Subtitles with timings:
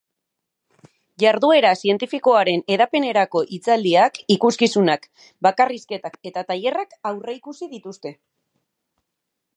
[1.23, 5.05] Jarduera zientifikoaren hedapenerako hitzaldiak, ikuskizunak,
[5.49, 8.17] bakarrizketak eta tailerrak aurreikusi dituzte.